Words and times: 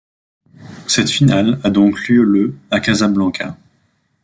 Cette 0.87 1.11
finale 1.11 1.59
a 1.63 1.69
donc 1.69 2.07
lieu 2.09 2.23
le 2.23 2.55
à 2.71 2.79
Casablanca. 2.79 3.55